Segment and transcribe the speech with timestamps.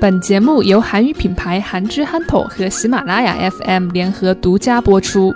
[0.00, 5.32] 本节目由韩语品牌韩之憨头和喜马拉雅 FM 联合独家播出。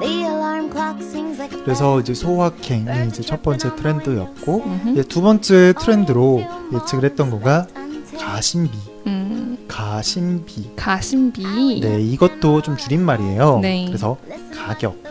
[0.00, 4.88] The alarm clock sings like a 그래서 이제 소확행이 이제 첫 번째 트렌드였고 음흠.
[4.90, 6.42] 이제 두 번째 트렌드로
[6.74, 7.66] 예측을 했던 거가
[8.18, 8.70] 가심비.
[9.06, 10.70] 嗯， 가심비.
[10.76, 11.80] 卡辛比。
[11.80, 13.60] 네, 이것도 좀 줄임말이에요.
[13.62, 13.84] 네.
[13.86, 14.16] 그래서
[14.54, 15.02] 가격.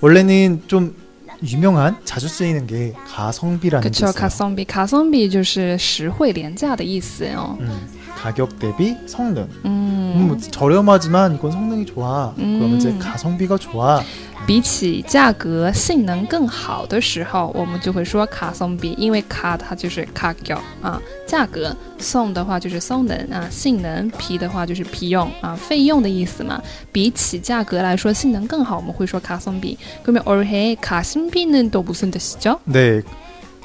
[0.00, 0.94] 원래는 좀
[1.42, 4.12] 유명한 자주 쓰이는 게 가성비라는 게 可 쵸 있어요.
[4.12, 7.56] 卡松比，卡松比就是实惠廉价的意思哦。
[7.60, 9.48] 음, 가격 대비 성능.
[9.64, 12.32] 嗯 음, 뭐 저렴하지만 이건 성능이 좋아.
[12.36, 12.98] 그러면 이제 음.
[12.98, 14.00] 가성비가 좋아.
[14.48, 26.60] 比起价格性能更好的时候，我们就会说卡松比，因为卡它就是卡价啊，价格送的话就是성능啊，性能皮的话就是皮用啊，费用的意思嘛。
[26.92, 29.78] 比起价格来说，性能更好，我们会说卡松比。
[30.04, 32.60] 그러면올해가성비는또무슨뜻이죠？
[32.66, 33.02] 네.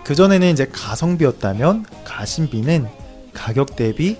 [0.05, 2.87] 그전에는 이제 가성비였다면 가심비는
[3.33, 4.15] 가격 대비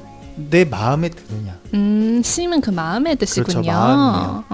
[0.49, 1.57] 내 마음에 드느냐.
[1.73, 3.61] 음, 심은 그 마음의 뜻이군요.
[3.61, 4.43] 그렇죠, 마음이에요.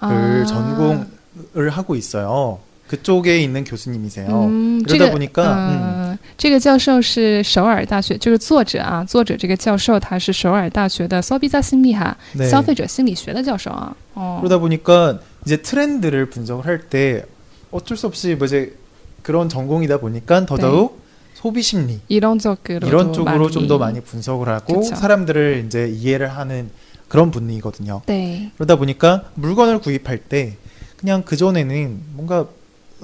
[0.00, 0.44] 아.
[0.46, 2.58] 전공을 하고 있어요.
[2.86, 4.28] 그쪽에 있는 교수님이세요.
[4.28, 5.80] 嗯，这 그러다 个 보니까 음,
[6.12, 12.46] 嗯，这个教授是首尔大学，就是作者啊，作者这个教授他是首尔大学的 소비자 심리학 네.
[12.46, 13.96] 消费者心理学的教授啊。
[14.12, 17.24] 哦， 그러다 보니까 이제 트렌드를 분석을 할 때
[17.70, 18.76] 어쩔 수 없이 뭐 이제
[19.22, 21.02] 그런 전공이다 보니까 더더욱
[21.32, 24.94] 소비 심리 이론적으로 이런 쪽으로 좀 더 많이 분석을 하고 그쵸.
[24.94, 26.68] 사람들을 이제 이해를 하는
[27.09, 28.03] 그런 분이거든요.
[28.05, 30.55] 네, 그러다 보니까 물건을 구입할 때
[30.95, 32.47] 그냥 그 전에는 뭔가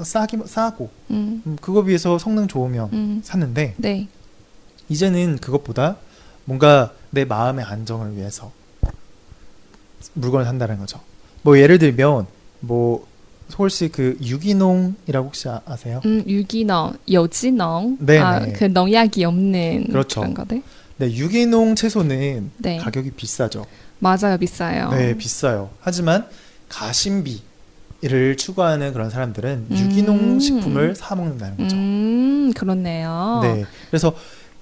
[0.02, 4.08] 싸기 싸고 음, 음, 그거 비해서 성능 좋으면 음, 샀는데 네,
[4.88, 5.98] 이제는 그것보다
[6.46, 8.52] 뭔가 내 마음의 안정을 위해서
[10.14, 11.00] 물건을 산다는 거죠.
[11.42, 12.28] 뭐 예를 들면
[12.60, 13.08] 뭐
[13.50, 16.02] 서울시 그 유기농이라고 혹시 아, 아세요?
[16.06, 18.54] 음, 유기농, 요지농, 네, 아, 네.
[18.54, 20.22] 그 농약이 없는 그렇죠.
[20.22, 20.64] 그런 거들.
[20.98, 22.78] 네, 유기농 채소는 네.
[22.78, 23.66] 가격이 비싸죠.
[24.00, 24.90] 맞아요, 비싸요.
[24.92, 25.70] 네, 비싸요.
[25.82, 26.26] 하지만
[26.70, 29.78] 가심비를 추구하는 그런 사람들은 음.
[29.78, 31.76] 유기농 식품을 사 먹는다는 거죠.
[31.76, 33.40] 음, 그렇네요.
[33.44, 34.14] 네, 그래서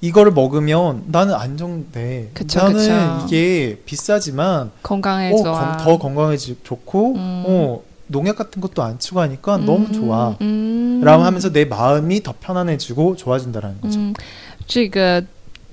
[0.01, 2.31] 이거를 먹으면 나는 안정돼.
[2.33, 2.73] 그쵸, 나는
[3.19, 3.25] 그쵸.
[3.27, 5.77] 이게 비싸지만 건강에 어, 좋아.
[5.77, 7.43] 더 건강해지 좋고, 음.
[7.45, 10.35] 어, 농약 같은 것도 안 추구하니까 너무 음, 좋아.
[10.41, 11.01] 음.
[11.03, 13.99] 라고 하면서 내 마음이 더 편안해지고 좋아진다는 거죠.
[13.99, 14.13] 음,
[14.67, 15.23] 这个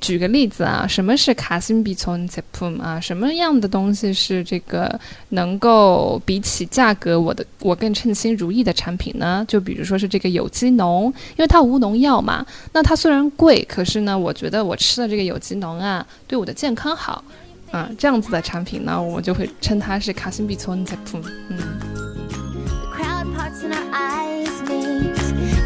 [0.01, 2.99] 举个例子啊，什么是卡辛比从 c o 啊？
[2.99, 4.99] 什么样的东西是这个
[5.31, 9.45] 能够比起价格我的我更称心如意的产品呢？
[9.47, 11.05] 就比如说是这个有机农，
[11.37, 12.45] 因为它无农药嘛。
[12.73, 17.23] 那它虽然贵，可是呢，我觉得我吃的这个有机农啊，对我的健康好
[17.71, 17.91] 啊。
[17.99, 21.19] 这样子的产品呢，我们就会称它是卡辛比从 c o p
[21.51, 21.59] 嗯。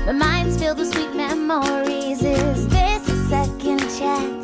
[0.05, 0.13] The
[4.05, 4.44] じ。